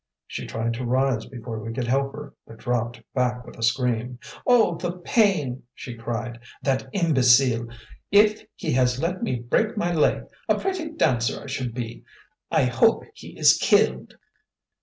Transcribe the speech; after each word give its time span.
She 0.25 0.47
tried 0.47 0.73
to 0.73 0.83
rise 0.83 1.27
before 1.27 1.59
we 1.59 1.73
could 1.73 1.85
help 1.85 2.13
her, 2.13 2.33
but 2.47 2.57
dropped 2.57 3.03
back 3.13 3.45
with 3.45 3.55
a 3.59 3.61
scream. 3.61 4.17
"Oh, 4.47 4.73
the 4.75 4.93
pain!" 4.93 5.61
she 5.75 5.93
cried. 5.95 6.39
"That 6.63 6.89
imbecile! 6.91 7.67
If 8.11 8.41
he 8.55 8.71
has 8.71 8.99
let 8.99 9.21
me 9.21 9.35
break 9.35 9.77
my 9.77 9.93
leg! 9.93 10.23
A 10.49 10.57
pretty 10.57 10.89
dancer 10.93 11.43
I 11.43 11.45
should 11.45 11.75
be! 11.75 12.03
I 12.49 12.63
hope 12.65 13.03
he 13.13 13.37
is 13.37 13.57
killed." 13.61 14.15